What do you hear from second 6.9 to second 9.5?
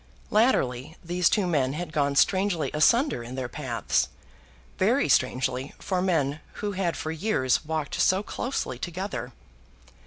for years walked so closely together.